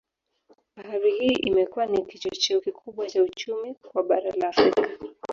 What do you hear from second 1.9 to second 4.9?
kichocheo kikubwa cha uchumi kwa bara la Afrika